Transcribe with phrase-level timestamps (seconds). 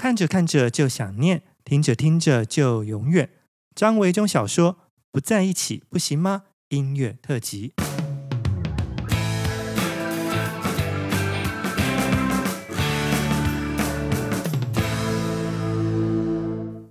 [0.00, 3.28] 看着看着就想念，听着听着就永远。
[3.74, 4.72] 张维中小说
[5.10, 7.74] 《不在一起不行吗？》音乐特辑。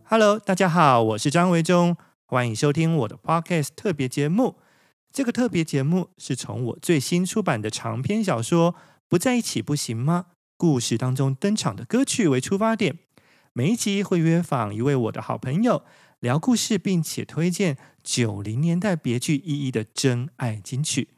[0.04, 1.98] Hello，大家好，我是张维中，
[2.28, 4.58] 欢迎收听我的 Podcast 特别节目。
[5.12, 8.74] 这个特别节目是从我最新出版的长篇小说
[9.08, 10.26] 《不在一起不行吗？》
[10.60, 13.00] 故事当中登场的歌曲为出发点，
[13.54, 15.86] 每一集会约访一位我的好朋友，
[16.20, 21.12] 聊故事，并且推荐九零年代别具意义的真爱金曲。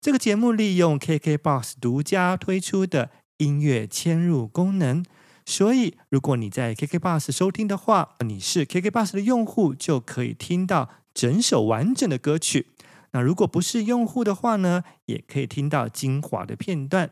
[0.00, 5.04] 这个节目利用 KKBOX 独家推出的音乐嵌入功能。
[5.46, 12.66] 所以，如果你在 KKBOX 收听的话，你是 KKBOX 的用户，就可以听到整首完整的歌曲。
[13.12, 17.10] 那如果不是用户的话呢，也可以听到精华的片段。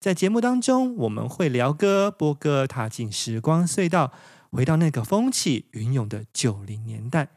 [0.00, 4.12] 在节目当中，我们会聊歌、播歌，踏进时光隧道，
[4.52, 7.30] 回到那个风起云涌的九零年代，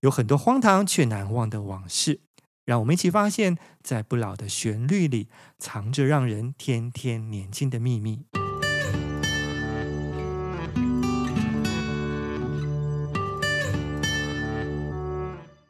[0.00, 2.20] 有很多荒唐却难忘的往事。
[2.64, 5.26] 让我们一起发现，在不老的旋律里，
[5.58, 8.26] 藏着让人天天年轻的秘密。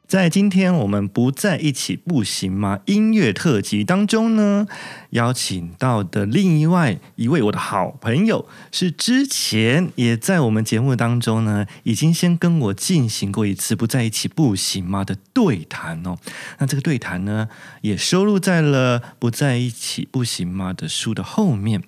[0.09, 2.81] 在今天我们不在一起不行吗？
[2.87, 4.67] 音乐特辑当中呢，
[5.11, 16.17] 邀请到的另外一位我的好朋友，是之前也在我们节目当中呢，已经先跟我进行过一次不在一起不行吗的对谈哦。
[16.59, 17.47] 那这个对谈呢，
[17.83, 21.83] 也收录在了不在一起不行吗的书的后面。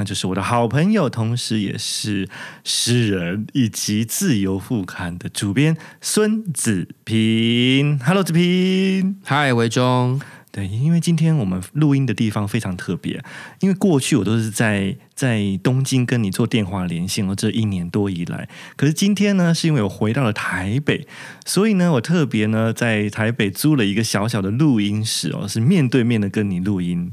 [0.00, 2.26] 那就是我的好朋友，同时也是
[2.64, 7.98] 诗人以及自由副刊的主编孙子平。
[7.98, 9.20] Hello，子平。
[9.26, 10.18] Hi，维中。
[10.50, 13.22] 对，因为今天我们录音的地方非常特别，
[13.60, 18.48] 因为过去我都是在在东京跟你做电话连线哦，这一年多以来。
[18.76, 21.06] 可是今天呢，是因为我回到了台北，
[21.44, 27.12] 所以呢，我特别呢在台北租了一个小小的录音室哦，是面对面的跟你录音。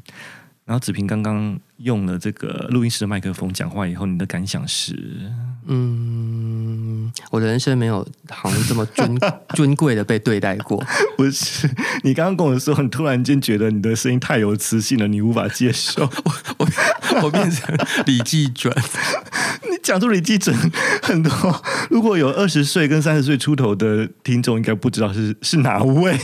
[0.67, 4.93] 然后子平刚刚用了这个录音室的麦克风讲话以后，你的感想是？
[5.69, 9.17] 嗯，我的人生没有好像这么尊
[9.55, 10.85] 尊贵的被对待过。
[11.15, 11.69] 不是，
[12.03, 16.03] 你刚刚跟我说，你突然间觉得你的声音太有磁性了，你无法接受。
[16.25, 16.67] 我我
[17.23, 17.73] 我变成
[18.05, 18.73] 李济准，
[19.71, 20.53] 你讲出李济准
[21.01, 21.31] 很多。
[21.89, 26.17] 如果有二十岁跟三十岁出头的听众，应该不知道是是哪位。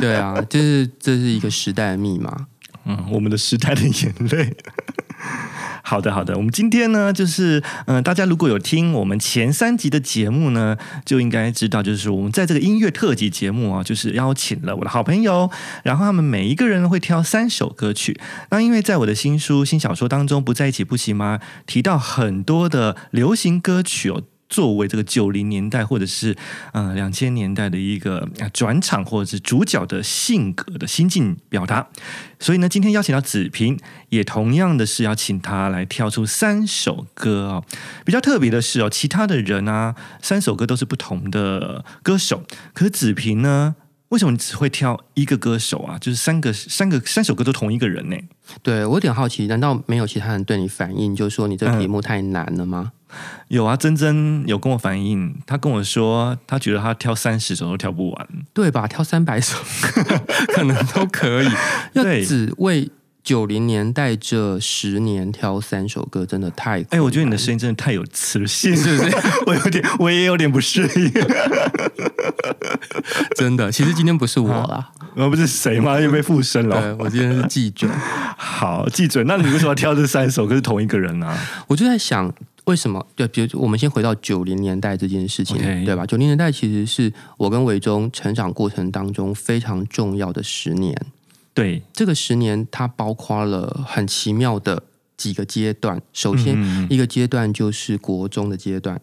[0.00, 2.48] 对啊，就是这是一个时代的密码。
[2.84, 4.56] 嗯，我们的时代的眼泪。
[5.86, 6.36] 好的，好的。
[6.36, 15.50] 我们今天呢，就是嗯、大家如果有听我们前三集的节目呢，就应该知道，就是我们在这个音乐特辑节目啊，就是邀请了我的好朋友，
[15.82, 18.18] 然后他们每一个人会挑三首歌曲。
[18.50, 21.38] 那因为在我的新书、新小说当中，不在一起不行吗？
[21.66, 24.22] 提到很多的流行歌曲哦。
[24.48, 26.36] 作为这个九零年代或者是
[26.72, 31.88] 呃两千年代的一个转场或者是主角的性格的心境表达，
[32.38, 33.78] 所以呢，今天邀请到子平，
[34.10, 37.64] 也同样的是要请他来跳出三首歌哦。
[38.04, 43.74] 比较特别的是哦，其他的人啊，三首歌都是不同的歌手，可是子平呢，
[44.14, 45.98] 为什么你只会挑一个歌手啊？
[46.00, 48.16] 就是三个三个三首歌都同一个人呢？
[48.62, 52.92] 对，我有点好奇，难道没有其他人对你反映，就是说你这个题目太难了吗？
[52.94, 53.00] 嗯
[53.46, 58.88] 有啊，珍珍有跟我反映，他跟我说，他觉得他挑三十首都挑不完，对吧？
[58.88, 59.56] 挑三百首
[60.52, 61.48] 可能都可以，
[61.94, 62.90] 要只为
[63.24, 66.84] 九零年代这十年挑三首歌，真的太……
[66.90, 69.16] 哎，我觉得你的声音真的太有磁性，是不是？
[69.46, 71.12] 我有点，我也有点不适应，
[73.34, 73.72] 真的。
[73.72, 75.98] 其实今天不是我啦，我不是谁吗？
[75.98, 76.80] 又被附身了。
[76.80, 77.88] 对，我今天是记者，
[78.36, 79.24] 好记者。
[79.24, 80.46] 那你为什么要挑这三首？
[80.46, 81.64] 歌是同一个人呢、啊？
[81.68, 82.32] 我就在想。
[82.64, 83.06] 为什么？
[83.14, 85.84] 对，比如我们先回到九零年代这件事情，Okay.
[85.84, 86.06] 对吧？
[86.06, 90.98] 九零年代其实是我跟维中成长过程当中非常重要的十年。
[91.54, 94.82] 对，这个十年它包括了很奇妙的
[95.16, 96.02] 几个阶段。
[96.12, 99.00] 首先，嗯、一个阶段就是国中的阶段。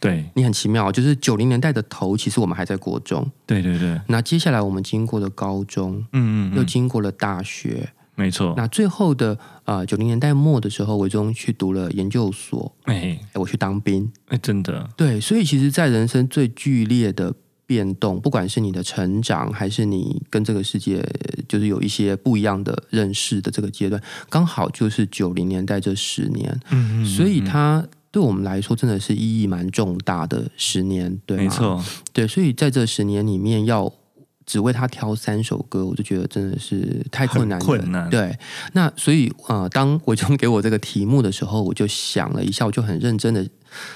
[0.00, 3.28] 对，你很奇妙，就是九零年代的头，其实我们还在国中。
[3.44, 4.00] 对对对。
[4.06, 7.92] 那接下来我们经过了高中，嗯嗯，又经过了大学。
[8.14, 17.32] 没错，那最后的呃九零年代末的时候，我中去读了研究所，哎，我去当兵，哎，真的，对，所以其实，在人生最剧烈的
[17.68, 21.06] 变动，不管是你的成长，还是你跟这个世界
[21.46, 31.84] 就是有一些不一样的认识的这个阶段，刚好就是九零年代这十年，嗯，嗯，嗯，所以它对我们来说真的是意义蛮重大的十年，对，没错，
[32.14, 33.92] 对，所以在这十年里面要。
[34.48, 37.64] 只为他挑三首歌，我就觉得真的是太困难了。
[37.66, 38.08] 困难。
[38.08, 38.34] 对，
[38.72, 43.46] 那所以呃，当伟忠给我这个题目的时候，我就想了一下，我就很认真的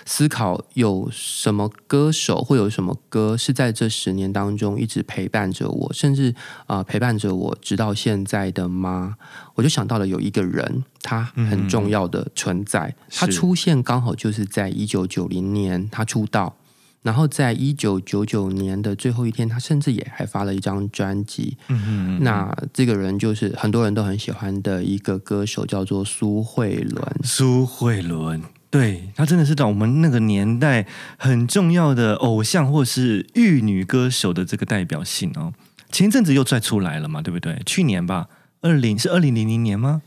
[0.05, 6.35] 思考，有什么歌手会有什么歌是在这十年当中一直陪伴着我，甚至
[6.67, 9.17] 啊、呃、陪伴着我直到现在的吗？
[9.55, 16.57] 我就想到了有一个人，他很重要的存在，嗯、他出现刚好就是在一九九零年他出道。
[17.03, 21.57] 然后在一九九九年的最后一天，他甚至也还发了一张专辑。
[21.67, 22.23] 嗯哼嗯。
[22.23, 27.05] 那这个人就是很多人都很喜欢的一个歌手，叫做苏慧伦。
[27.25, 28.41] 苏慧伦，
[28.73, 30.87] 对，他真的是在我们那个年代
[31.19, 35.53] 很重要的偶像或是玉女歌手的这个代表性哦。
[35.91, 37.61] 前一阵子又再出来了嘛，对不对？
[37.67, 38.29] 去年吧，
[38.63, 40.01] 二零是二零零零年吗？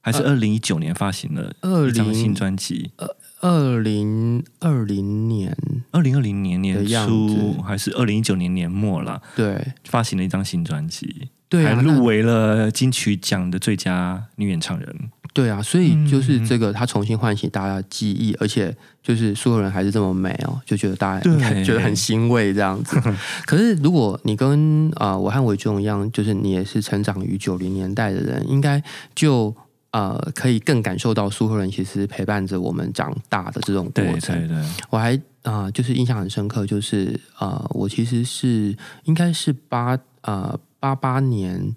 [0.00, 1.52] 还是二零一九年发行了
[1.88, 2.90] 一张新专辑？
[2.96, 3.06] 呃
[3.40, 5.56] 二零二零年，
[5.92, 9.22] 二零二零年年初还是二零一九年年末了？
[9.36, 15.10] 对，发行了一张新专辑，对啊，还入围了金曲奖的最佳女演唱人。
[15.38, 21.22] 对啊，所以就是这个，他重新唤醒大家的记忆，嗯、而且就是所有人还是这么美哦，就觉得大家
[21.62, 23.00] 觉得很欣慰这样子。
[23.46, 28.82] 可是如果你跟啊、呃、我和伟忠一样，就是你也是成长于九零年代的人，应该
[29.14, 29.54] 就。
[29.90, 34.38] 呃，可以更感受到苏慧伦其实陪伴着我们长大的这种过程。
[34.38, 41.74] 对对对，我还啊、呃，就是印象很深刻，就是呃，我其实是应该是八呃八八年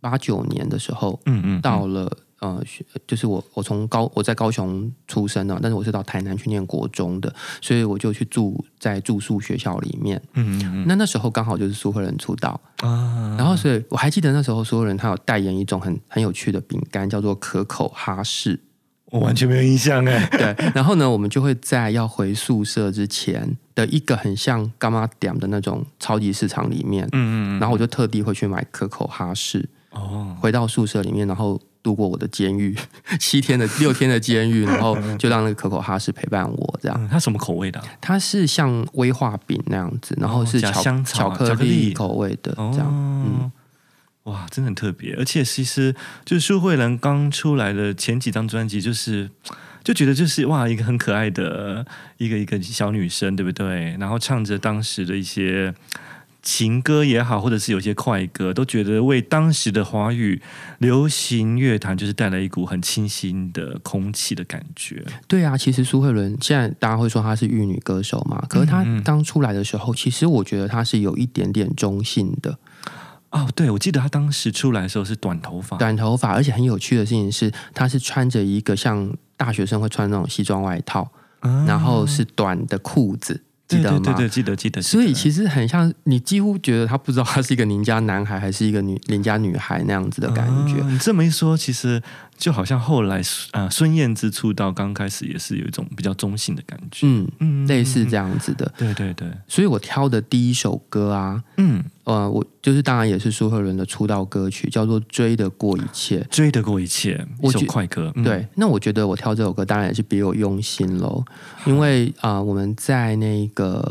[0.00, 2.10] 八九年的时候，嗯，嗯嗯，到了。
[2.40, 2.62] 呃，
[3.04, 10.22] 就是我，我从高我在高雄出生的，但是我是到台南去念国中的，所以我就去住在住宿学校里面。
[10.34, 18.60] 嗯，嗯，嗯，那那时候刚好就是苏慧伦出道啊，然后所以我还记得那时候苏慧伦她有代言一种很很有趣的饼干，叫做可口哈士。
[19.06, 20.28] 我完全没有印象哎。
[20.30, 29.68] 对，然后呢，我们就会在要回宿舍之前的一个很像干妈点的那种超级市场里面，嗯嗯，嗯，然后我就特地会去买可口哈士。
[29.90, 31.60] 哦，回到宿舍里面，然后。
[31.88, 32.76] 度过我的监狱，
[33.18, 36.98] 七天的六天的监狱，然后就让那个可口哈士陪伴我，这样。
[37.00, 37.86] 嗯、它什么口味的、啊？
[37.98, 42.86] 它是像威化饼那样子，然后是巧、哦、香草、巧克力口味的，这样。
[42.88, 43.52] 哦、嗯，
[44.24, 45.14] 哇，真的很特别。
[45.14, 45.94] 而且其实
[46.26, 49.30] 就是苏慧伦刚出来的前几张专辑，就是
[49.82, 51.86] 就觉得就是哇，一个很可爱的
[52.18, 53.96] 一个一个小女生，对不对？
[53.98, 55.74] 然后唱着当时的一些。
[56.50, 60.40] 情歌也好，或者是有些快歌，都觉得为当时的华语
[60.78, 65.04] 流行乐坛就是带来一股很清新的空气的感觉。
[65.26, 72.56] 对啊，其实苏慧伦现在大家会说她是玉女歌手嘛，可是她刚出来的时候，嗯嗯，其实我觉得她是有一点点中性的。
[73.28, 83.44] 哦，对，我记得她当时出来的时候是短头发，短头发，而且很有趣的事情是，她是穿着一个像大学生会穿那种西装外套，啊、然后是短的裤子。
[83.68, 84.00] 记得吗？
[84.02, 84.82] 对对对，记得记得。
[84.82, 90.82] 所以其实很像，你几乎觉得他不知道他是一个邻家男孩还是一个女邻家女孩那样子的感觉。
[90.88, 92.02] 你这么一说，其实。
[92.38, 93.20] 就好像后来
[93.50, 99.28] 啊，孙燕姿出道刚开始也是有一种比较中性的感觉，嗯嗯，类似这样子的，对对对。
[99.48, 108.12] 所以我挑的第一首歌啊，嗯呃，我就是当然也是苏慧伦的出道歌曲，叫做《追得过一切》，追得过一切，一首快歌。
[108.24, 111.24] 对，嗯、那我觉得我挑这首歌当然也是别有用心喽，
[111.66, 113.82] 因为啊、呃，我们在那个。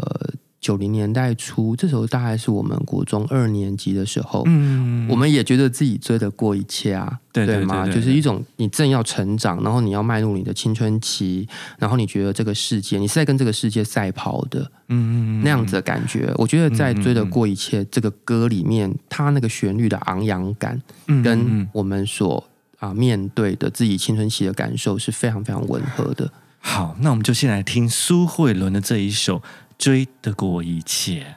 [0.60, 7.86] 九零年代初，这时候大概是我们国中二年级的时候，嗯，我们也觉得自己追得过一切啊，对对吗？
[7.88, 16.34] 就是一种你正要成长，然后你要迈入你的青春期，然后你觉得这个世界，你是在跟这个世界赛跑的，嗯嗯，那样子的感觉。
[16.36, 20.82] 我觉得在《追得过一切》这个歌里面，它那个旋律的昂扬感，
[21.24, 22.44] 跟我们所
[22.80, 26.32] 啊面对的自己青春期的感受是非常非常吻合的。
[26.60, 29.44] 好，那我们就先来听苏慧伦的这一首。
[29.78, 31.36] 追得过一切，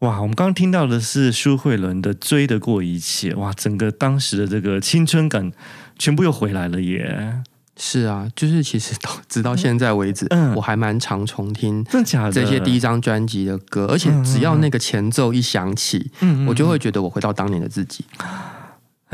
[0.00, 0.20] 哇！
[0.20, 3.52] 我们刚刚听到的是苏慧伦的《追得过一切》，哇！
[3.52, 5.52] 整个当时的这个青春感
[5.98, 7.42] 全部又回来了耶！
[7.76, 11.84] 是啊，就是其实到直到现在为止，嗯，我还蛮常重听
[12.32, 18.04] 这些第一张专辑的歌，而且只要那个前奏一响起，嗯，我就会觉得我回到当年的自己。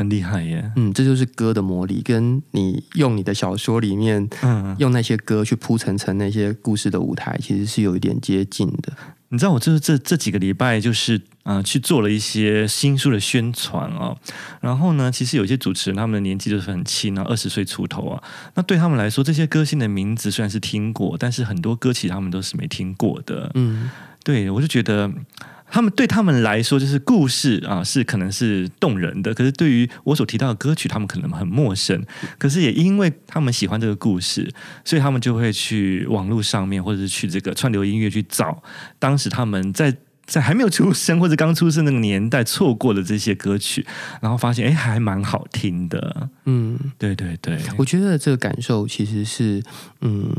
[0.01, 8.91] 很厉害耶，嗯，这就是歌的魔力，跟你用你的小说里面，嗯，用那些歌去铺陈成那些故事的舞台，其实是有一点接近的。
[9.29, 14.17] 你知道，我就是这这几个礼拜，就是啊、呃，去做了一些新书的宣传哦。
[14.59, 18.21] 然后呢，其实有些主持人他们的年纪就是很轻啊，二十岁出头啊。
[18.55, 23.49] 那对他们来说，这些歌星的名字虽然是听过，但是很多歌其实他们都是没听过的。
[23.53, 23.89] 嗯，
[24.23, 25.09] 对，我就觉得。
[25.71, 29.33] 他们对他们来说，就是故事啊，是可能是动人的。
[29.33, 32.05] 可是对于我所提到的歌曲，他们可能很陌生。
[32.37, 34.51] 可是也因为他们喜欢这个故事，
[34.83, 38.61] 所以他们就会去网络上面，或者是去这个串流音乐去找
[38.99, 39.95] 当时他们在。
[40.25, 43.85] 在还没有出生或者刚出生那个年代错过的这些歌曲，
[44.21, 46.29] 然后发现哎，还蛮好听的。
[46.45, 49.61] 嗯，对对对，我觉得这个感受其实是，
[49.99, 50.31] 嗯，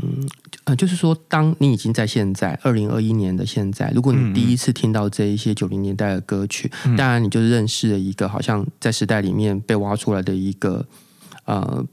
[0.63, 10.83] 呃，就是说，当你已经在现在二零二一年的现在，如果你第一次听到这一些九零年代的歌曲，嗯，当然你就是认识了一个好像在时代里面被挖出来的一个，
[11.45, 11.85] 呃，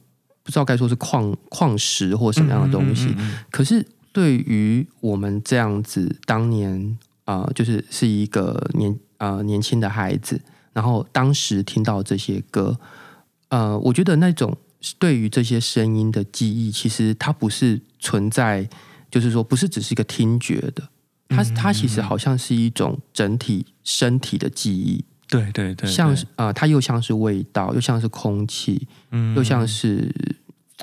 [0.42, 3.06] 不知道该说是矿矿石或什么样的东西。
[3.08, 6.96] 嗯嗯嗯嗯，可是对于我们这样子当年。
[7.30, 10.40] 啊、呃，就是是一个年呃年轻的孩子，
[10.72, 12.76] 然后当时听到这些歌，
[13.50, 14.56] 呃，我觉得那种
[14.98, 18.68] 对于这些声音的记忆，其实它不是存在，
[19.08, 20.88] 就是说不是只是一个听觉的，
[21.28, 30.12] 它它其实好像是一种整体身体的记忆，对对对，对，像是啊、呃，它又像是味道，又像是空气，嗯，又像是。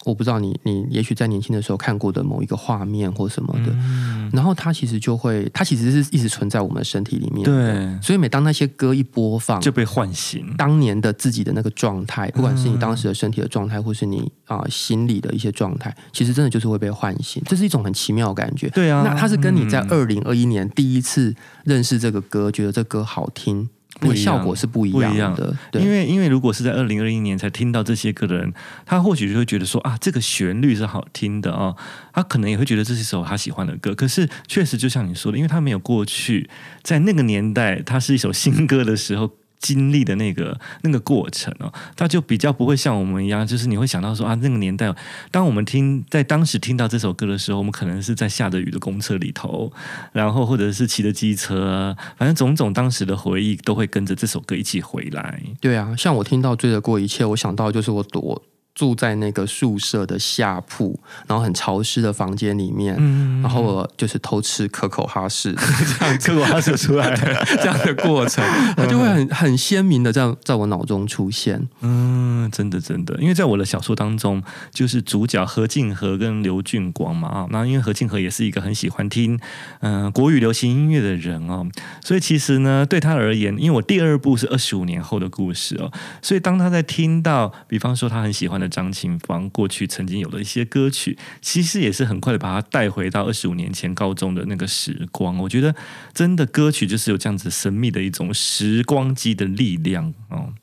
[0.05, 7.43] 我不知道你你也许在年轻的时候看过的某一个画面或什么的，嗯、然后它其实就会，它其实是一直存在我们的身体里面。
[7.43, 17.41] 对，所以每当那些歌一播放，就被唤醒当年的自己的那个状态，不管是你当时的身体的状态，或是你啊、呃、心里的一些状态，其实真的就是会被唤醒。
[17.45, 18.69] 这是一种很奇妙的感觉。
[18.69, 23.69] 对啊，那它是跟你在二零二一年第一次认识这个歌，觉得这歌好听。
[23.99, 28.53] 那个效果是不一样的，对，因为因为如果是在二零二一年才听到这些歌的人，
[28.85, 31.77] 他或许就会觉得说啊，这个旋律是好听的啊、哦，
[32.13, 33.95] 他可能也会觉得这是一首他喜欢的歌。
[33.95, 36.49] 可是确实就像你说的，因为他没有过去，
[36.83, 39.31] 在那个年代，它是一首新歌的时候。
[39.59, 44.93] 经历的那个那个过程哦，他就比较不会像我们一样，就是你会想到说啊，那个年代，
[45.31, 49.71] 当我们听在当时听到这首歌的时候，我们可能是在下着雨的公车里头，
[50.11, 55.41] 然后或者是骑着机车，反正种种当时的回忆都会跟着这首歌一起回来。
[55.59, 58.41] 对啊，像我听到《追得过一切》，我想到就是我躲。
[58.77, 65.51] 住在那个宿舍的下铺，然后很潮湿的房间里面，嗯、然后我就是偷吃可口哈士，
[65.99, 71.67] 这样可口哈士出来的这样的过程，它就会很 很鲜明的这样在我脑中出现。
[71.81, 79.39] 嗯，真的真的，因为在我的小说当中，就是主角何静和跟刘俊光嘛啊，那因为何静和也是一个很喜欢听
[79.79, 81.65] 嗯、呃、国语流行音乐的人哦，
[82.03, 85.91] 所以其实呢，对他而言，因为我第二部是二十五年后的故事哦，
[86.21, 88.66] 所以当他在听到，比方说他很喜欢的。
[88.67, 95.37] 张清芳过去曾经有的一些歌曲，其实也是很快的把它带回到二十五年前高中的那个时光。
[95.37, 95.75] 我觉得，
[96.13, 100.53] 真的歌曲就是有这样子神秘的一种时光机的力量哦。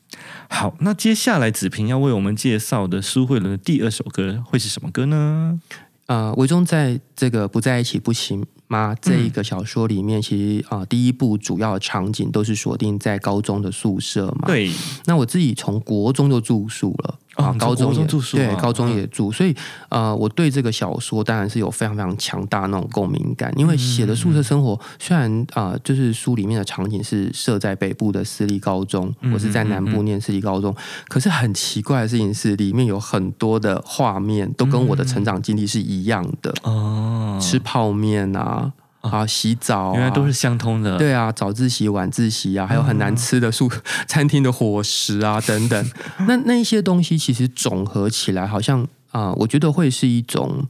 [0.49, 5.59] 好，那接下来子平要为我们介绍的苏慧伦的第二首歌会是什么歌呢？
[6.07, 8.95] 呃，维中在这个不在一起不行吗？
[9.01, 14.43] 这一个小说里面，其实啊、呃，第一部主要的场景都是锁定在高中的宿舍嘛。
[14.45, 14.71] 对，
[15.05, 17.19] 那我自己从国中就住宿了。
[17.35, 19.55] 啊，高中也住宿，啊，对，高中也住，所以
[19.89, 30.75] 呃，我对这个小说当然是有非常非常强大那种共鸣感，因为写的宿舍生活虽然啊，呃，就是书里面的场景是设在北部的私立高中，我是在南部念私立高中，
[31.07, 38.71] 可是很奇怪的事情是，里面有很多的画面都跟我的成长经历是一样的哦，吃泡面啊。
[39.11, 40.97] 啊，洗澡、啊、原来都是相通的。
[40.97, 43.69] 对啊，早自习、晚自习啊，还有很难吃的宿
[44.07, 45.91] 餐厅的伙食啊， 等等。
[46.27, 48.81] 那那一些东西其实总合起来，好像
[49.11, 50.67] 啊、呃，我觉得会是一种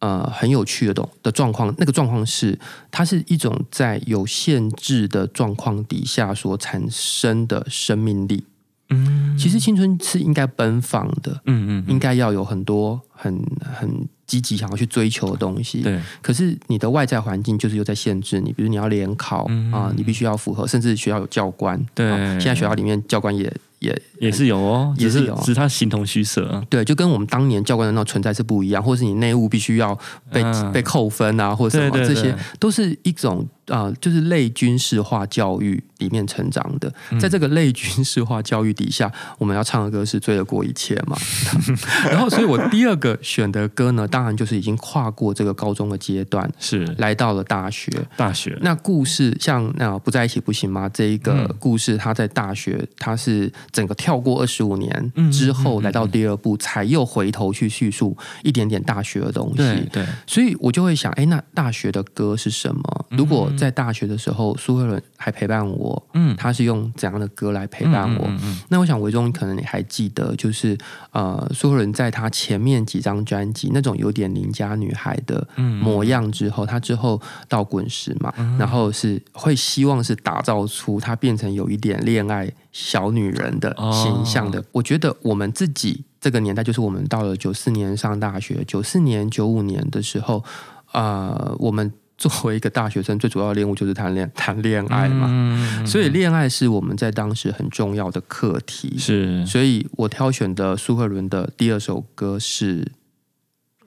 [0.00, 1.74] 呃很有趣的东的状况。
[1.78, 2.58] 那个状况是，
[2.90, 8.44] 它是一种在有限制的状况底下所产生的生命力。
[8.90, 11.40] 嗯，其实青春是应该奔放的。
[11.46, 14.08] 嗯嗯，应该要有很多很很。
[14.28, 15.98] 积极想要去追求的东西，对。
[16.20, 21.82] 可是你的外在环境就是又在限制你，比如你要联考啊、你必须要符合，甚至学校有教官。
[21.94, 23.50] 对，现在学校里面教官也。
[23.78, 26.62] 也也是有哦，也是有，只是他形同虚设。
[26.68, 29.98] 对，就跟我们当年教官的那种存在是不一样，或是你内务必须要
[30.30, 36.92] 被、嗯、被扣分啊，或者什么，这些都是一种啊、呃，就是类军事化教育里面成长的。
[37.20, 41.16] 在这个类军事化教育底下，我们要唱的歌是《醉得过一切》嘛。
[42.10, 47.90] 然后，所以我第二个选的歌呢，当然就是已经跨过这个高中的阶段，是来到了大学。
[48.16, 50.88] 大学那故事像那不在一起不行吗？
[50.92, 53.52] 这一个故事，他在大学，他是。
[53.70, 59.56] 整个跳过二十五年之后，来到第二部，才又回头去叙述一点点大学的东西。
[59.56, 63.06] 对，对，所以我就会想，哎，那大学的歌是什么？
[63.10, 66.00] 如果在大学的时候，苏慧伦还陪伴我。
[66.14, 68.24] 嗯，他是用怎样的歌来陪伴我？
[68.28, 70.78] 嗯那我想维中可能你还记得，就是
[71.10, 75.46] 呃，苏慧伦在他前面几张专辑那种有点邻家女孩的
[75.82, 84.60] 模样之后，他之后到滚石嘛，嗯、然后是会希望是打造出他变成有一点恋爱小女人的形象的。
[84.60, 90.44] 哦、我觉得我们自己这个年代，就是我们到了九四年上大学，九四年、九五年的时候，
[90.92, 91.92] 呃，我们。
[92.18, 98.98] 作为一个大学生，最主要的任务就是谈恋谈恋爱嘛，嗯、所以恋爱是我们在当时很重要的课题。
[98.98, 102.82] 是，所以我挑选的苏慧伦的第二首歌是《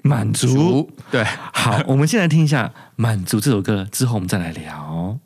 [0.02, 0.48] 满足》。
[1.12, 5.20] 对，好，我们先来听一下《满足》这首歌，之后我们再来聊。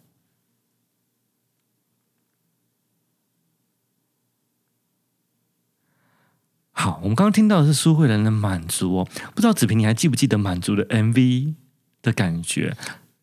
[6.72, 11.54] 好，我们刚刚听到的是苏慧伦的《满足》哦，不知道子平你还记不记得《满足》的 MV？
[12.06, 12.78] 的感觉，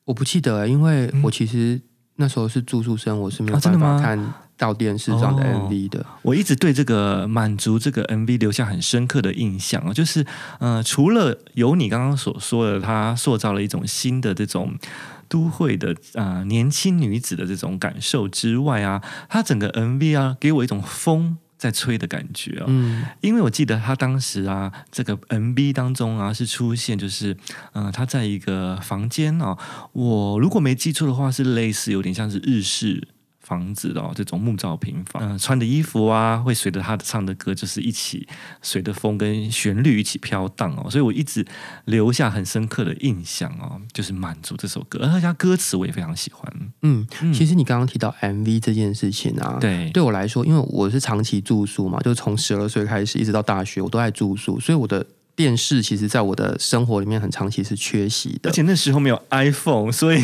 [0.05, 1.81] 我不记得，因为我其实
[2.17, 6.01] 那时候是住宿生，我是没有办法看到电视上的 MV 的。
[6.01, 10.27] 哦、我一直对这个满足这个 MV 留下很深刻的印象啊，就是
[10.59, 14.75] 呃，除了有你刚刚所说的，它塑造了一种新的这种
[15.29, 21.39] 都会的啊、呃、年轻女子的这种感受之外啊，他整个 MV 啊，给我一种风。
[21.63, 27.37] 在吹的感觉哦，嗯，因为我记得他当时啊，这个 MV 当中啊是出现，就是
[27.75, 29.57] 嗯、呃，他在一个房间哦，
[29.93, 33.07] 我如果没记错的话，是类似有点像是日式。
[33.53, 38.27] 房子的哦，这种木造平房，嗯，穿的衣服啊，会随着他的唱的歌，就是一起
[38.63, 41.47] 随着风跟旋律一起飘荡哦，所以我一直
[41.85, 46.51] 留下很深刻的印象哦，就是《满足》这首歌，而且他歌词我也非常喜欢。
[46.81, 55.07] 嗯，其实你刚刚提到 MV 这件事情啊，对，对我来说，因为我是长期住宿嘛，就从十二岁开始一直到大学，我都在住宿，所以我的。
[55.35, 60.23] 电视其实，在我的生活里面很长期是缺席的，而且那时候没有 iPhone，所以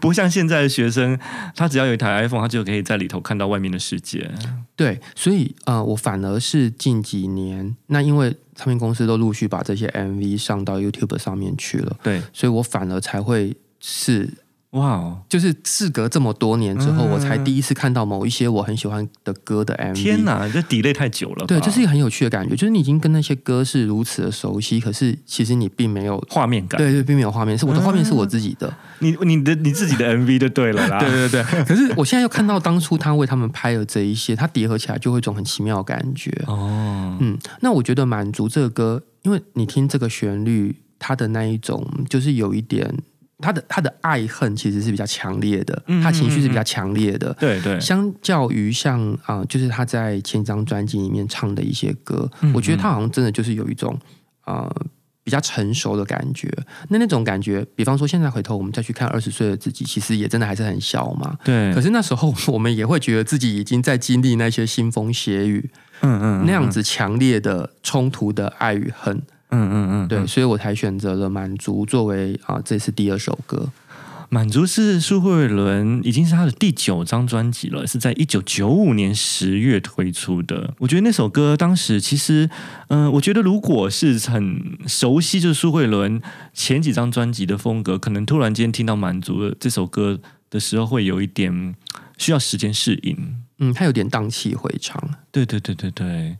[0.00, 1.18] 不像现在的学生，
[1.54, 4.30] 他只要有一台 iPhone，他就可以在里头看到外面的世界。
[4.74, 14.28] 对，所以呃，我反而是近几年，那因为唱片公司都陆续把这些 MV 上到 YouTube 上面去了，对，所以我反而才会是。
[14.72, 15.22] 哇哦！
[15.30, 19.94] 就是事隔这么多年之后，嗯、我才第一次看到某一些我很喜欢的歌的 MV。
[19.94, 21.46] 天哪，这 delay 太久了。
[21.46, 26.78] 对，这是一个很有趣的感觉，就是你已经跟那些歌是如此的熟悉，可是其实你并没有画面感。
[26.78, 28.68] 对对，并没有画面，是我的画面是我自己的。
[29.00, 30.98] 嗯、你你的你自己的 MV 就对了啦。
[31.00, 31.64] 对对对。
[31.64, 36.30] 可是我现在又看到当初他为他们拍的这一些，它叠合起来就会一种很奇妙的感觉。
[36.46, 37.16] 哦。
[37.20, 42.94] 嗯，那我觉得满足这个歌，因为你听这个旋律，它的那一种就是有一点。
[43.40, 47.32] 他的他的爱恨其实是比较强烈的，他情绪是比较强烈的。
[47.34, 53.96] 对对，相较于像啊、呃，就是他在前张专辑里面唱的一些歌，我觉得他好像真的就是有一种
[54.40, 54.86] 啊、呃、
[55.22, 56.52] 比较成熟的感觉。
[56.88, 61.38] 那那种感觉，比方说现在回头我们再去看二十岁的自己，其实也真的还是很小嘛。
[61.44, 61.72] 对。
[61.72, 65.70] 可是那时候我们也会觉得自己已经在经历那些腥风血雨，
[66.00, 69.22] 嗯，嗯嗯，那样子强烈的冲突的爱与恨。
[69.50, 73.68] 嗯嗯嗯，对，所以我才选择了《满足》作为啊这次第二首歌。
[74.30, 80.74] 《满足》是苏慧伦已经是他的第九张专辑了，是在一九九五年十月推出的。
[80.80, 82.50] 我觉得那首歌当时其实，
[82.88, 86.20] 嗯、呃，我觉得如果是很熟悉就是苏慧伦
[86.52, 91.74] 前几张专辑的风格，可能突然间听到《满足》这首歌的时候，会有一点
[92.18, 93.16] 需要时间适应。
[93.60, 95.02] 嗯，它有点荡气回肠。
[95.32, 96.36] 对对对对对。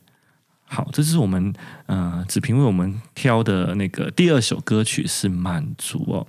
[0.70, 1.52] 好，这是我们
[1.86, 6.26] 呃子平为我们挑的那个第二首歌曲是《满足》哦。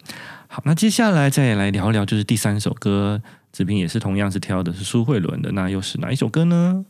[0.47, 3.21] 好，那接下来再来聊聊，就是第三首歌，
[3.52, 6.86] 子平也是同样是挑的是苏慧伦的，那又是哪一首歌呢？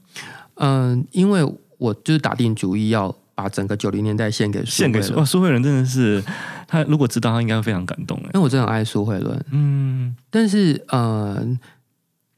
[0.56, 1.44] 嗯、呃，因为
[1.80, 6.24] 我就是打定主意要把整个九零年代献给献给苏，哦，苏慧伦真的是
[6.68, 11.44] 他如果知道他应该会非常感动哎，因为我真的很爱苏慧伦，嗯，但是呃。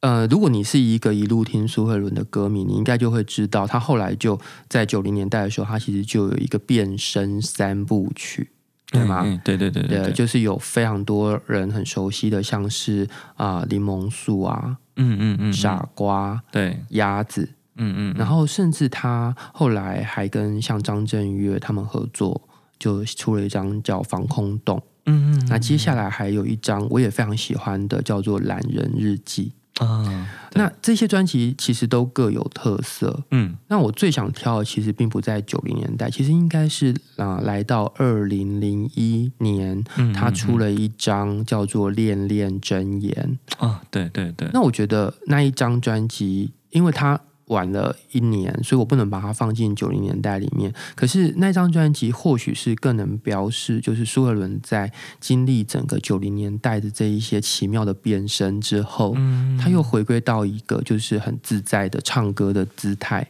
[0.01, 8.49] 呃，如果你是一个一路听苏慧伦的歌迷，你应该就会知道，他后来就在九零年代的时候，他其实就有一个变身三部曲，
[8.91, 9.21] 对吗？
[9.23, 22.41] 嗯嗯、对对对对，对，就是有非常多人很熟悉的，像是啊柠檬树啊，嗯嗯嗯，傻瓜，对，鸭子，嗯嗯，然后甚至他后来还跟像张震岳他们合作，
[22.79, 29.51] 就出了一张叫《防空洞》，嗯，嗯嗯，那接下来还有一张我也非常喜欢的，叫做《懒人日记》。
[29.77, 33.23] 啊，嗯、那这些专辑其实都各有特色。
[33.31, 43.37] 嗯，那我最想挑的其实并不在九零年代，其实应该是啊、呃，来到二零零一年，嗯、他出了一张叫做《恋恋真言》。
[43.65, 44.49] 啊，对对对。
[44.53, 47.19] 那我觉得那一张专辑，因为他
[47.51, 50.73] 晚了一年，所以我不能把它放进九零年代里面。
[50.95, 63.27] 可是那张专辑或许是更能标示，就是苏慧伦在经历整个九零年代的这一些奇妙的变身之后，嗯，他又回归到一个就是很自在的唱歌的姿态。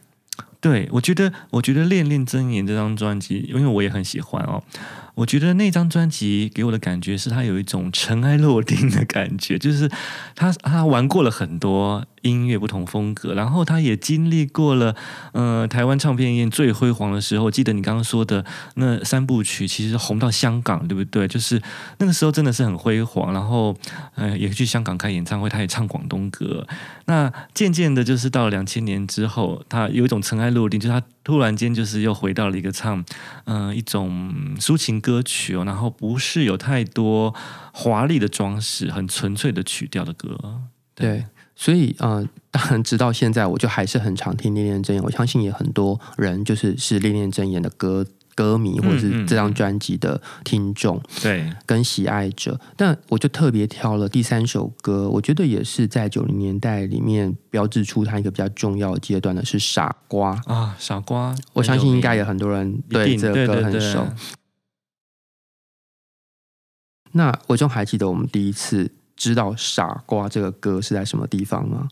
[0.60, 4.62] 对，我觉得，我觉得《恋恋真言》这张专辑，因为我也很喜欢哦。
[5.14, 9.90] 我觉得那张专辑给我的感觉是，他有一种尘埃落定的感觉，就是
[10.36, 14.96] 他他玩过了很多音乐不同风格，然后他也经历过了，
[15.32, 17.50] 呃，台湾唱片业最辉煌的时候。
[17.50, 18.42] 记得你刚刚说的
[18.76, 21.28] 那三部曲，其实红到香港，对不对？
[21.28, 21.60] 就是
[21.98, 23.76] 那个时候真的是很辉煌，然后
[24.14, 26.66] 呃，也去香港开演唱会，他也唱广东歌。
[27.06, 33.04] 那渐渐的，就是到两千年之后，他有一种尘埃落定，就是他突然间就是又回到了一个唱，
[33.44, 35.02] 嗯、一种抒情。
[35.02, 37.34] 歌曲哦，然后不是有太多
[37.72, 40.60] 华丽的装饰，很纯粹的曲调的歌。
[40.94, 41.24] 对
[41.62, 45.00] 所以呃，当然直到现在，我就还是很常听《恋恋真言》。
[45.06, 52.58] 我相信也很多人就是是《恋恋真言》的歌歌迷，或者是这张专辑的听众，对，跟喜爱者。
[52.76, 61.32] 但我就特别挑了第三首歌，我觉得也是在九零年代里面标志出它一个比较重要的阶段的，是《傻瓜》啊，《傻瓜》。
[61.52, 64.04] 我相信应该有很多人对这个歌很熟。
[67.12, 71.88] 那我就还记得我们第一次知道《傻瓜》这个歌是在什么地方吗？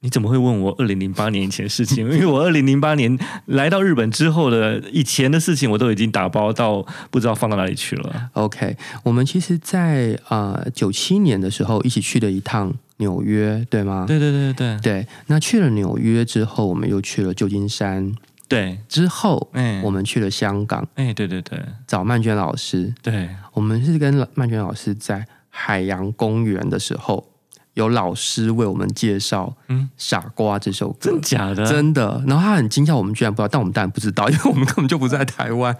[0.00, 2.04] 你怎么会问我二零零八年以前的事情？
[2.10, 8.30] 因为我二零零八年来到日本之后的以前的事情，我都已经打包到不知道放到哪里去了。
[8.32, 14.06] OK，我们其实在，在呃九七年的时候一起去了一趟纽约，对吗？
[14.08, 15.06] 对对对对对。
[15.28, 18.12] 那去了纽约之后，我们又去了旧金山。
[18.48, 27.29] 对，之后，嗯，我们去了香港，哎，对对对，找曼娟老师，对，我们是跟曼娟老师在海洋公园的时候。
[27.80, 31.64] 有老师为我们介绍《嗯傻瓜》这首歌，真假的？
[31.64, 32.22] 真的。
[32.26, 35.74] 然后他很惊讶，我们居然不知道，但我们当然不知道， 因为我们根本就不在台湾。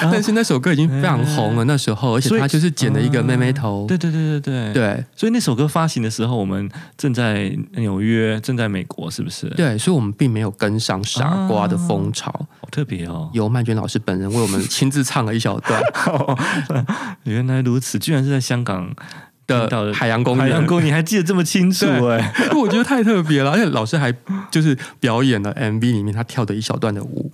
[0.00, 3.86] 但是那首歌已经非常红了，那时候，而且他就是剪了一个妹妹头。
[3.86, 5.04] 对对对对对对。
[5.14, 9.48] 所以那首歌发行的时候，我们正在纽约，正在美国，是不是？
[9.50, 12.32] 对，所以我们并没有跟上傻瓜的风潮。
[12.32, 13.28] 好特别哦！
[13.32, 15.82] 由曼娟老师本人为我们亲自唱了一小段。
[17.24, 18.90] 原来如此，居然是在香港。
[19.52, 22.50] 的海洋公园，海洋公园，你还记得这么清楚哎、欸？
[22.56, 24.12] 我觉得太特别了，而且老师还
[24.50, 27.30] 就是表演了 MV 里面他跳的一小段的舞，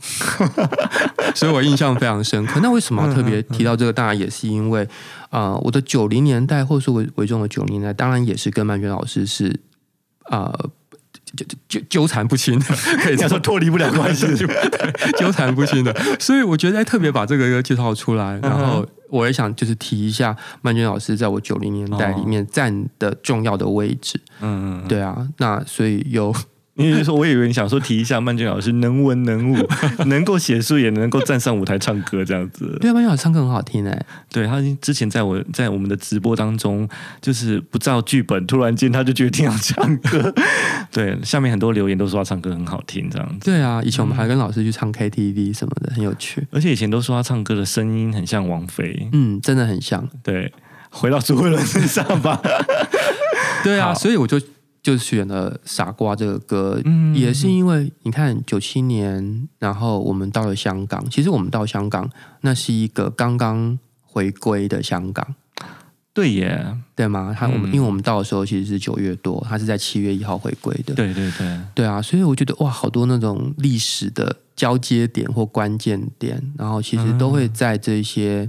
[1.34, 2.60] 所以我印象非常深刻。
[2.62, 3.92] 那为什么要特别提到这个？
[3.92, 4.82] 当然也是因为
[5.30, 9.60] 啊、呃，我的九零年代，或者说我我中的九零年代，当然也是跟曼娟老师是
[10.24, 10.50] 啊。
[10.52, 10.70] 呃
[11.36, 12.64] 纠纠纠缠不清的，
[13.02, 14.26] 可以这样说脱离不了关系，
[15.18, 15.94] 纠缠不清的。
[16.18, 24.20] 所以我觉得特别把这个歌介绍出来，然后我也想就是提一下曼娟老师在我九零年代里面占的重要的位置。
[24.40, 26.34] 嗯嗯，对啊，那所以有。
[26.78, 29.68] 因为说， 我以为你想说提一下曼娟老师能文能武，
[30.06, 32.78] 能够写书，也能够站上舞台唱歌这样子。
[32.80, 34.06] 对啊，曼娟老师唱歌很好听哎。
[34.32, 36.88] 对，他之前在我在我们的直播当中，
[37.20, 40.32] 就是不照剧本，突然间他就决定要唱歌。
[40.92, 43.50] 对，下面很多留言都说他唱歌很好听这样子。
[43.50, 46.46] 对啊，以前我们还跟老师去唱 KTV 什么的，很有趣。
[46.52, 49.08] 而且以前都说他唱歌的声音很像王菲。
[49.12, 50.08] 嗯，真的很像。
[50.22, 50.52] 对，
[50.90, 52.40] 回到苏慧伦身上吧。
[53.64, 54.40] 对啊，所以我就。
[54.88, 61.04] 就选了《傻瓜》这个歌，嗯，也是因为你看九七年，然后我们到了香港。
[61.10, 62.08] 其实我们到香港，
[62.40, 65.34] 那是一个刚刚回归的香港，
[66.14, 67.36] 对耶，对吗？
[67.38, 72.00] 他我们、嗯、因为我们到的时候其实是九月多，他是在七月一号回归的，对对对，对啊。
[72.00, 78.48] 所以我觉得哇，好多那种历史的交接点或关键点，然后其实都会在这些。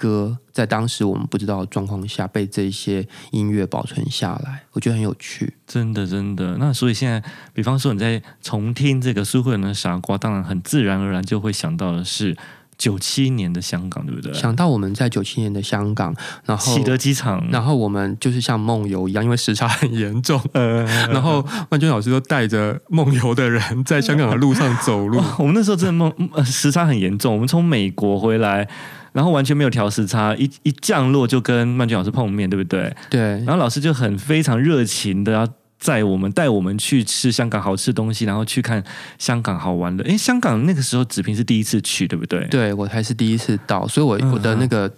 [0.00, 5.52] 歌在当时我们不知道的状况下被这些音乐保存下来，我觉得很有趣。
[5.66, 6.56] 真的，真的。
[6.58, 12.34] 那所以现在，比方说你在重听这个苏慧伦的《傻瓜》，当然很自然而然就会想到的是
[12.78, 14.32] 九七年的香港，对不对？
[14.32, 20.40] 想到我们在九七年的香港，然后启德机场，然后我们就是像梦游一样，因为时差很严重。
[20.54, 20.82] 呃，
[21.12, 25.22] 然后万娟老师都带着梦游的人在香港的路上走路。
[25.38, 26.10] 我们那时候真的梦
[26.44, 28.66] 时差很严重，我们从美国回来。
[29.12, 32.94] 然后完全没有调时差，一一降落就跟曼君老师碰面，对不对？
[33.10, 33.20] 对。
[33.44, 38.82] 然后老师就很非常热情的要载我们，带我们去吃香港好吃的东西，然后去看
[39.18, 40.04] 香港好玩的。
[40.04, 42.46] 哎，香港那个时候子平是第一次去，对不对？
[42.48, 44.92] 对，我还是第一次到，所以我，我、嗯、我的那个。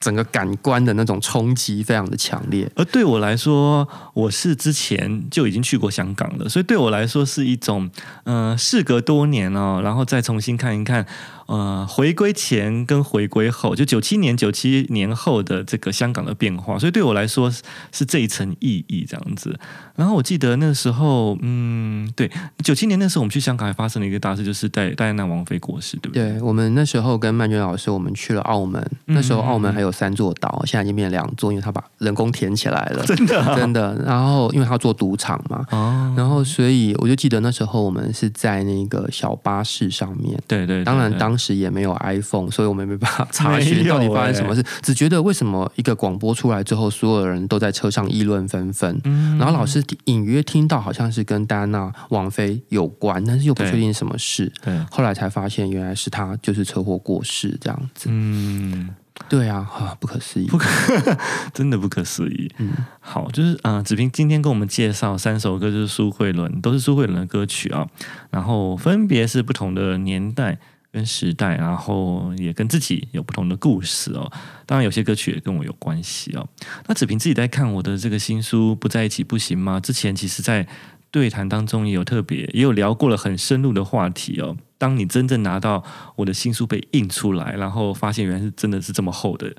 [0.00, 7.88] 整个感官的那种冲击非常的强烈，而对我来说，我是之前就已经去过香港了，所以对我来说是一种，
[8.24, 11.06] 嗯、呃，事隔多年哦，然后再重新看一看，
[11.46, 19.58] 呃回归前跟回归后，就九七年、九七年后的这个香港的变化，所以对我来说是，是这一层意义这样子。
[19.94, 22.28] 然后我记得那时候，嗯，对，
[22.64, 26.32] 九七年那时候我们去香港还发生了一个大事，就是戴戴安娜王妃过世，对不对？
[26.32, 33.94] 对，我们那时候跟曼娟老师，我们去了澳门，那时候澳门还有三座岛，现在已经变成两座，因为他把人工填起来了， 真的、啊、真的。
[34.04, 58.94] 然后因为他要做赌场嘛，哦，然后所以我就记得那时候我们是在那个小巴士上面，对对，对，对，当然当时也没有 iPhone，所以我们没办法查询到底发生什么事，只觉得为什么一个广播出来之后，所有人都在车上议论纷纷，嗯，然后老师隐约听到好像是跟戴安娜王妃有关，但是又不确定什么事，对，后来才发现原来是他就是车祸过世这样子，嗯。
[59.28, 60.68] 对啊，啊，不可思议，不可，
[61.54, 62.50] 真的不可思议。
[62.58, 67.86] 嗯，好，就是啊，子平今天跟我们介绍三首歌，就是苏慧伦，都是苏慧伦的歌曲啊，
[68.30, 70.58] 然后分别是不同的年代
[70.94, 74.30] 跟时代，然后也跟自己有不同的故事哦。
[74.64, 76.48] 当然，有些歌曲也跟我有关系哦。
[76.86, 80.66] 那子平自己在看我的这个新书《不在一起不行吗》之前，其实在
[81.10, 84.56] 对谈当中也有特别也有聊过了很深入的话题哦。
[84.78, 85.82] 当你真正拿到
[86.14, 89.52] 我的新书被印出来，然后发现原来是真的是这么厚的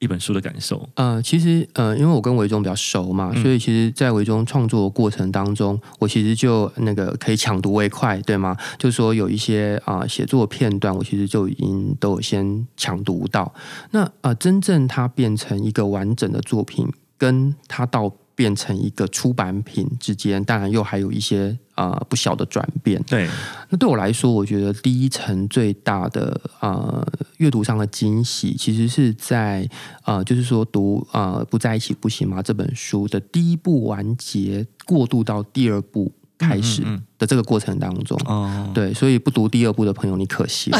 [0.00, 0.88] 一本书的感受。
[0.94, 8.56] 呃，其实呃，因为我跟维中比较熟嘛，嗯、所以其实，在维中创作的过程当中，我其实就那个可以抢读为快，对吗？
[8.78, 13.52] 就是说有一些啊、呃、写作片段，我其实就已经都有先抢读到。
[13.92, 23.02] 那啊、呃，真正它变成一个完整的作品，跟它到变成一个出版品之间，当然又还有一些啊、呃、不小的转变。
[23.04, 23.26] 对，
[23.70, 27.02] 那对我来说，我觉得第一层最大的啊
[27.38, 29.66] 阅、呃、读上的惊喜，其实是在
[30.02, 32.42] 啊、呃，就是说读啊、呃、不在一起不行吗？
[32.42, 36.12] 这本书的第一部完结，过渡到第二部。
[36.42, 36.82] 开始
[37.18, 40.78] 的这个过程当中，嗯嗯、对，所以不读第二部的朋友，你可惜了。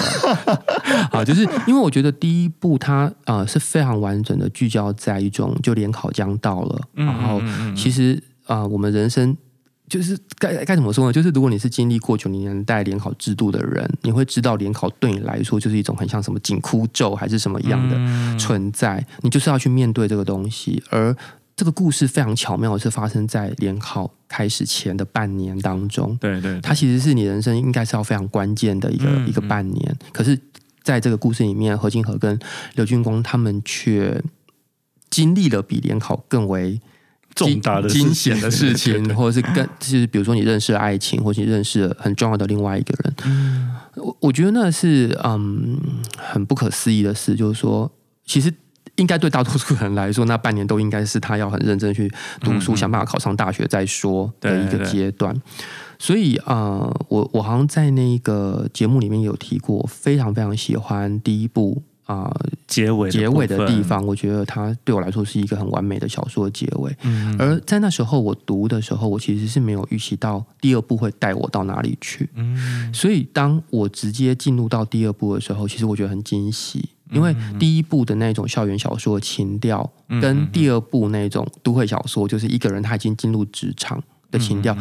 [1.13, 7.43] 啊，就是因为我觉得第一部它啊、呃、是非常完整的聚焦在一种就联考将到了，嗯、然后
[7.77, 8.15] 其实
[8.47, 9.37] 啊、呃、我们人生
[9.91, 11.13] 就是该该怎么说呢？
[11.13, 21.15] 就是如果你是经历过九零年代联考制度的人，你会知道联考对你来说就是一种很像什么紧箍咒还是什么一样的存在，嗯、你就是要去面对这个东西，而。
[21.57, 26.17] 这个故事非常巧妙的，是发生在联考开始前的半年当中。
[26.17, 29.99] 对，对对，它其实是你人生应该是要非常关键的一个、嗯、一个半年。
[30.11, 30.41] 可是，
[30.83, 32.39] 在这个故事里面，何金和跟
[32.77, 34.23] 刘俊光他们却
[35.11, 36.81] 经历了比联考更为
[37.35, 43.15] 重大的惊险的事 情，对对对，或者是跟就是比如说你认识了爱情，或者你认识了很重要的另外一个人。
[43.25, 45.79] 嗯、我我觉得那是嗯
[46.17, 47.91] 很不可思议的事，就是说
[48.25, 48.53] 其实。
[48.97, 55.33] 应该对大多数人来说，那半年都应该是他要很认真去读书，嗯嗯想办法考上大学再说的一个阶段。
[55.33, 55.65] 对对对，
[55.99, 64.05] 所以啊、呃，我我好像在那个节目里面有提过，非常非常喜欢第一部啊、呃、结尾结尾的地方。
[64.05, 66.97] 我觉得它对我来说是一个很完美的小说的结尾。
[67.39, 72.29] 而在那时候我读的时候，我其实是没有预期到第二部会带我到哪里去。
[72.35, 76.89] 嗯，所以当我直接进入到第二部的时候，其实我觉得很惊喜。
[77.13, 84.77] 因为第一部的那种校园小说的情调，跟第二部那种都会小说，就是一个人他已经进入职场的情调，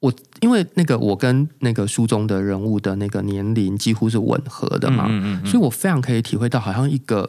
[0.00, 5.06] 我因为那个我跟那个书中的人物的那个年龄几乎是吻合的嘛，
[5.44, 7.22] 所以我非常可以体会到，好像一个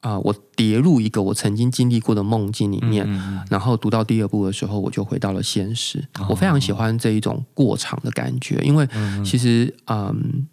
[0.00, 3.06] 啊、呃，我跌入一个我曾经经历过的梦境里面，
[3.48, 6.06] 然后读到第二部的时候，我就回到了现实。
[6.28, 8.88] 我非常喜欢这一种过场的感觉，因为
[9.24, 10.46] 其实嗯。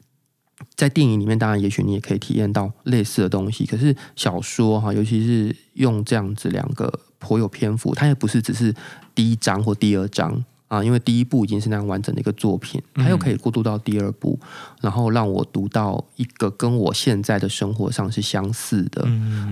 [0.75, 3.63] 在电影里面，当然，也许你也可以体验到类似的东西。
[3.63, 8.73] 可是小说哈，尤其是用这样子两个颇有篇幅，它也不是只是
[9.13, 14.39] 第一章或第二章啊，因为第一部已经是那样完整的一个作品，它又可以过渡到第二部，
[14.81, 19.07] 然后让我读到一个跟我现在的生活上是相似的。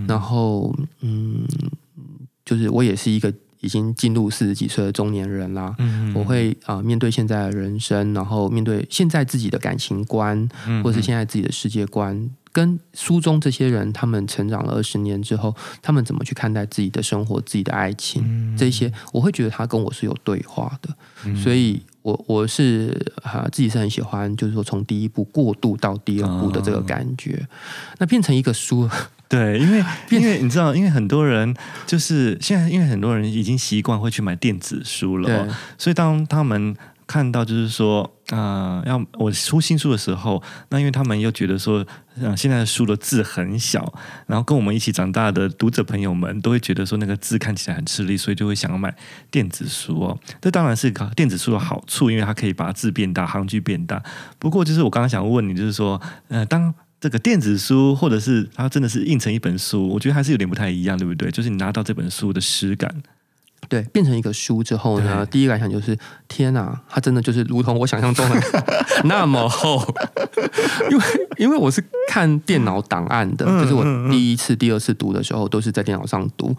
[0.08, 1.46] 然后，嗯，
[2.44, 3.34] 就是我也是一个。
[3.62, 27.48] 已经进入四十几岁的中年人啦，嗯、我会啊、呃、面对现在的人生，然后面对现在自己的感情观，嗯、或者是现在自己的世界观，跟书中这些人，他们成长了二十年之后，他们怎么去看待自己的生活、自己的爱情，嗯、这些我会觉得他跟我是有对话的，嗯、所以我我是啊自己是很喜欢，就是说从第一部过渡到第二部的这个感觉，哦、
[27.98, 28.90] 那变成一个书。
[29.28, 31.54] 对，因为因为你知道，因为很多人
[31.86, 35.54] 就是现在，因为很多人已经习惯会去买电子书了，对。
[35.78, 36.74] 所以当他们
[37.08, 41.86] 看到就是说，啊、呃，要我出新书的时候，那因为他们又觉得说，
[42.20, 43.94] 呃，现在的书的字很小，
[44.28, 48.96] 然后跟我们一起长大的读者朋友们都会觉得说那个字看起来很吃力，所以就会想要买
[49.30, 50.18] 电子书哦。
[50.42, 54.02] 这当然是电子书的好处，因为它可以把字变大，行距变大。
[54.40, 61.30] 不过就是我刚刚想问你，就是说，呃，当这个电子书，或者是它真的是印成一本书，我觉得还是有点不太一样，对不对？
[61.30, 63.04] 就是你拿到这本书的实感。
[63.68, 68.42] 对，变成一个书之后呢，第一个感想就是天哪，它真的就是如同我想象中的
[69.06, 69.82] 那么厚，
[70.90, 71.04] 因为
[71.38, 76.56] 因为我是看电脑档案的，就是我第一次、第二次读的时候都是在电脑上读，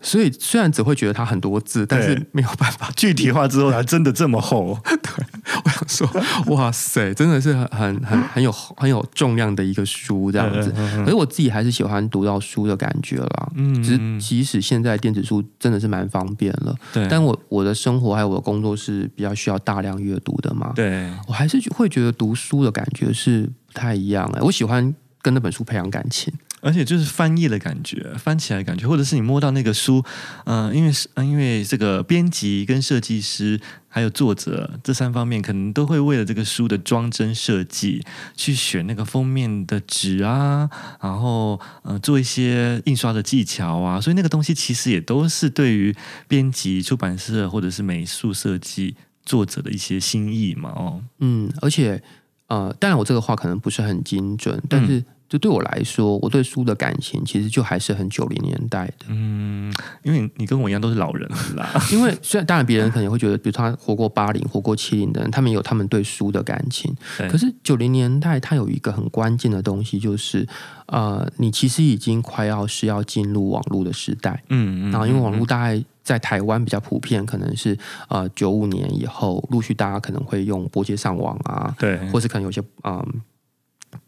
[0.00, 4.78] 所以虽然只会觉得它很多字，但是没有办法 具体化之后它真的这么厚。
[4.84, 5.26] 对，
[5.64, 6.08] 我想说，
[6.54, 10.72] 哇塞，真的是很很很很有很有重量的一个书这样子。
[11.04, 13.48] 可是我自己还是喜欢读到书的感觉啦。
[13.56, 24.44] 嗯，其实即使现在电子书真的是蛮方便了，对，但我我的生活还有我的工作是比较需要大量阅读的嘛，对，我还是会觉得读书的感觉是不太一样的。
[24.44, 26.32] 我喜欢跟那本书培养感情。
[26.60, 30.04] 而且就是翻页的感觉，翻起来的感觉，或者是你摸到那个书，
[30.44, 38.04] 嗯、呃，因为是，因为这个编辑跟设计师还有作者这三方面，可能都会为了这个书的装帧设计
[38.36, 40.68] 去选那个封面的纸啊，
[41.00, 45.94] 然后呃做一些印刷的技巧啊，所以那个东西其实也都是对于
[46.28, 48.94] 编辑、出版社或者是美术设计
[49.24, 52.02] 作者的一些心意嘛，哦，嗯，而且
[52.48, 55.02] 呃，当然我这个话可能不是很精准，但是。
[55.30, 59.06] 嗯就对我来说，我对书的感情其实就还是很九零年代的。
[59.06, 61.70] 嗯，因为你跟我一样都是老人啦。
[61.92, 66.92] 因为虽然当然别人可能会觉得，比如他活过八零、活过七零的人，他们有他们对书的感情。
[67.16, 70.44] 对可是九零年代，它有一个很关键的东西，就是
[70.86, 74.42] 呃，你其实已经快要是要进入网络的时代。
[74.48, 74.90] 嗯嗯。
[74.90, 82.96] 然后因为网络大概在台湾比较普遍，可能是呃九五年以后，陆续大家可能会用拨接上网啊，对，或是可能有些嗯。
[82.96, 83.06] 呃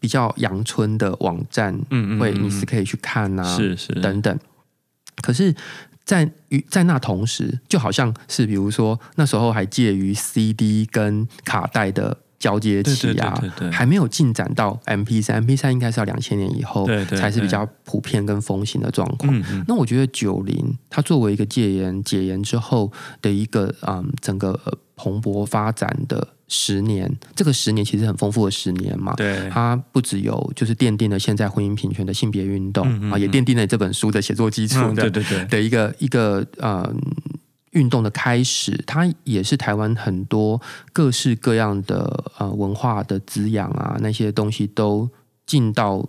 [0.03, 4.37] 比较阳春的网站，嗯嗯，会你是可以去看啊，是是等等。
[5.21, 5.55] 可是，
[6.03, 19.33] 在于在那同时，就好像是比如说那时候还介于 CD 跟卡带的交接期啊，还没有进展到 MP 三，MP 三应该是要两千年以后才是比较普遍跟风行的状况。
[19.69, 24.59] 那我觉得九零它作为一个戒严解严之后的一个嗯整个
[24.97, 26.27] 蓬勃发展的。
[26.53, 29.13] 十年，这个十年其实很丰富的十年嘛。
[29.15, 36.93] 对，它不只有就是奠定了现在婚姻平权的性别运动啊，嗯嗯嗯也奠定了这本书的写作基础对对对，的一个一个呃
[37.71, 40.61] 运动的开始，它也是台湾很多
[40.93, 45.09] 各式各样的呃文化的滋养啊，那些东西都
[45.47, 46.07] 进到。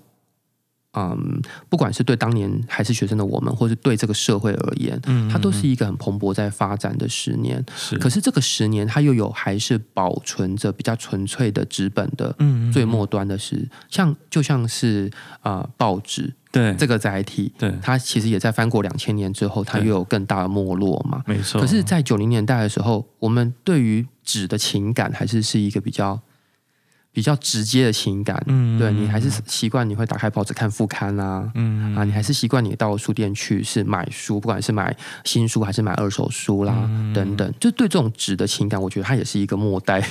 [0.96, 7.64] 嗯，不管是对当年还是学生的我们，或是对这个社会而言，嗯，它都是一个很蓬勃在发展的十年。
[7.76, 21.61] 是，可是这个十年，它又有还是保存着比较纯粹的纸本的，嗯，最末端的是像就像是啊、呃、报纸，对这个载体，对它其实也在翻过两千年之后，它又有更大的没落嘛，没错。
[21.61, 26.20] 可是，在九零年代的时候，我们对于纸的情感还是是一个比较。
[27.14, 40.05] 比较直接的情感，嗯，对，你还是习惯你会打开报纸看副刊啊，嗯啊，你还是习惯你到书店去是买书，不管是买新书还是买二手书啦，嗯、等等，就对这种纸的情感，我觉得它也是一个末代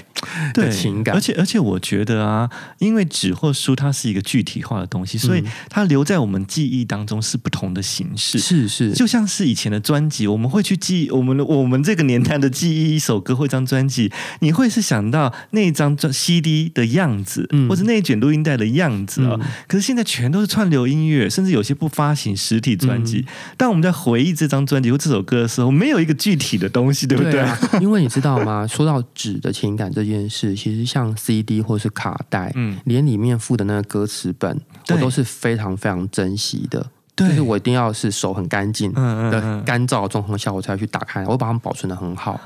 [0.53, 1.13] 的情感。
[1.13, 8.39] 而且而且我觉得啊，因为纸或书它是一个具体化的东西，所以它留在我们记忆当中是不同的形式。
[8.39, 16.92] 是是，就像是以前的专辑，我们会去记我们的我们这个年代的记忆一首歌或一张专辑，你会是想到那一张专 CD 的。
[16.93, 23.25] 样子，或者那一卷录音带的样子啊、哦，嗯、可是现在全都是串流音乐，甚至有些不发行实体专辑。
[23.57, 27.33] 当、嗯、我们在回忆这张专辑或这首歌的时候，没有一个具体的东西，对不对？
[27.33, 28.65] 对啊、因为你知道吗？
[28.71, 36.85] 说到纸的情感这件事，其实像 CD 或是卡带，嗯，连里面附的那个歌词本，我都是非常非常珍惜的。
[37.15, 42.39] 对就是我一定要是手很干净的干燥状况下，我才去打开，我会把它们保存的很好。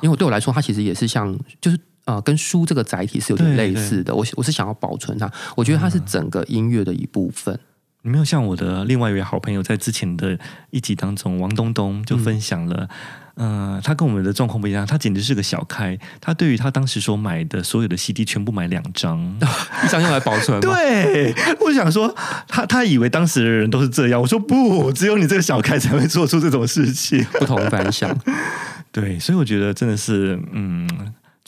[0.00, 1.78] 因为我对我来说，它其实也是像就是。
[2.08, 4.14] 啊、呃，跟书这个载体是有点类似的。
[4.14, 7.54] 我我是想要保存它，我觉得它是整个音乐的一部分。
[8.00, 10.38] 你、嗯、没有像我的另外一位好朋友，在之前的
[10.70, 12.88] 一集当中，王东东就分享了，
[13.34, 15.98] 嗯、呃，他跟我们的状况不一样，他简直是个小开。
[16.18, 19.20] 他对于他当时所买的所有的 CD，全部买两张，
[19.84, 20.58] 一张用来保存。
[20.62, 22.14] 对，我想说，
[22.48, 24.18] 他他以为当时的人都是这样。
[24.18, 28.18] 我说不，只有你这个小开才会做出这种事情，不同凡响。
[28.90, 30.88] 对，所以我觉得真的是，嗯。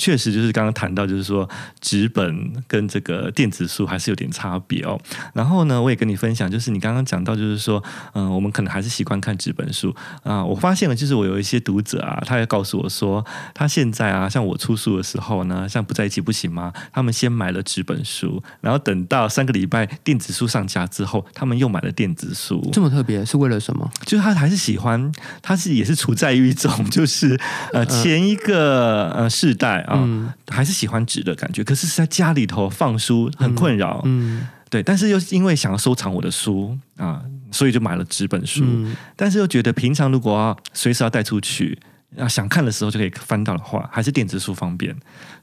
[0.01, 1.47] 确实就是刚刚谈到，就是说
[1.79, 4.99] 纸本跟这个电子书还是有点差别哦。
[5.35, 7.85] 然后呢，我也跟你分享，就是你刚刚讲到，就是说，
[8.15, 10.43] 嗯，我们可能还是习惯看纸本书啊。
[10.43, 16.73] 我发现了，就是我有一些读者啊，他也告诉我说，他现在啊，像我出书的时候呢，像不在一起不行吗？
[16.91, 22.67] 他们先买了纸本书，然后等到三个礼拜电子书上架之后，他们又买了电子书。
[22.73, 23.91] 这么特别是为了什么？
[24.07, 27.39] 就是他还是喜欢，他是也是处在于一种，就是
[27.75, 29.87] 呃前一个呃世代。
[29.97, 34.03] 嗯，还是喜欢纸的感觉，可是是在家里头放书很困扰。
[34.05, 38.63] 嗯，对，但是又因为想要收藏我的书啊，所以就买了纸本书。
[38.65, 41.79] 嗯、但是又觉得平常如果要随时要带出去。
[42.19, 44.93] 啊想看的时候就可以翻到的话，还是电子书方便，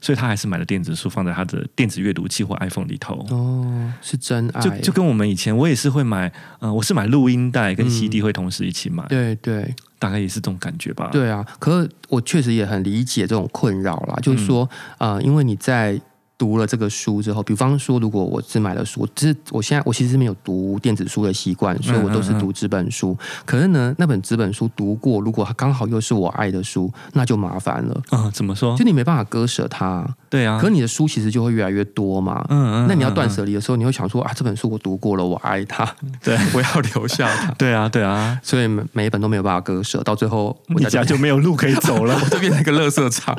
[0.02, 3.24] 所以他还是买了电子书放在他的电子阅读器或 iPhone 里头。
[3.30, 4.60] 哦，是真爱。
[4.60, 6.28] 就就跟我们以前，我也是会买，
[6.60, 9.02] 嗯、呃，我是买录音带跟 CD 会同时一起买。
[9.04, 11.08] 嗯、对对，大概也是这种感觉吧。
[11.12, 14.68] 对啊，可是我确实也很理解这种困扰啦，就是说，
[14.98, 16.00] 啊、因为你在。
[16.38, 23.10] 读了这个书之后，比方说，如果我只买了书，只是我现在我其实没有读电子书的习惯，所以我都是读纸本书。
[23.10, 27.94] 嗯嗯嗯，可是呢，那本纸本书读过，如果它刚好又是我爱的书，那就麻烦了。
[28.10, 28.76] 啊、嗯，怎么说？
[28.76, 30.06] 就你没办法割舍它。
[30.30, 30.58] 对啊。
[30.60, 32.46] 可是你的书其实就会越来越多嘛。
[32.48, 32.86] 嗯，嗯嗯。
[32.88, 35.84] 那你要断舍离的时候，你会想说啊，这本书我读过了，我爱它，
[36.22, 37.50] 对， 我要留下它。
[37.54, 38.38] 对啊，对啊。
[38.44, 43.36] 所以每每一本都没有办法割舍，到最后我家就没有路可以走了， 我就变成一个垃圾场。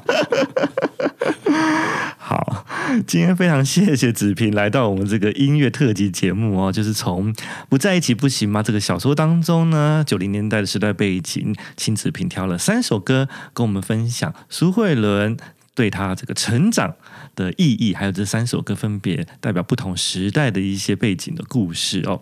[3.05, 7.33] 今天非常谢谢子平来到我们这个音乐特辑节目哦，就是从
[7.67, 8.63] 不在一起不行吗？
[8.63, 15.37] 这个小说当中呢，九零年代的时代背景，请子平挑了三首歌跟我们分享苏慧伦
[15.75, 16.95] 对她这个成长
[17.35, 22.21] 的意义，还有这三首歌分别代表不同时代的一些背景的故事哦。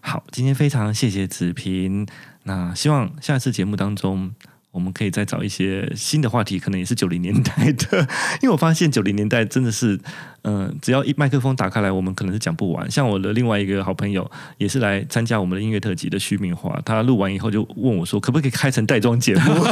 [0.00, 2.06] 好，今天非常谢谢子平，
[2.44, 4.32] 那希望下次节目当中。
[4.70, 7.98] 我们可以再找一些新的话题，可能也是九零年代的，
[8.42, 9.98] 因为我发现九零年代真的是，
[10.42, 12.88] 嗯、呃，只要一麦克风打开来，我们可能是讲不完。
[12.90, 19.64] 像我的另外一个好朋友，也是来参加我们的音乐特辑的徐明华，他录完以后就问我说，可不可以开成带妆节目，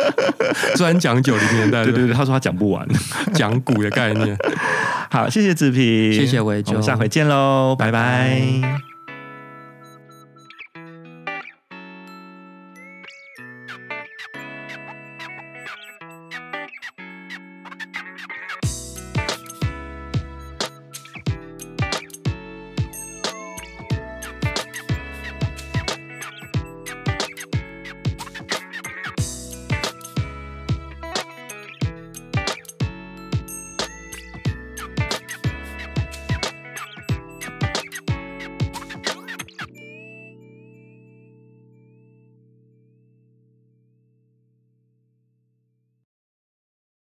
[0.76, 1.82] 专讲九零年代？
[1.82, 2.86] 对对对，他说他讲不完，
[3.32, 4.36] 讲古的概念。
[5.10, 8.38] 好，谢谢子平，谢谢维中，我们下回见喽，拜拜。
[8.62, 8.95] 拜拜。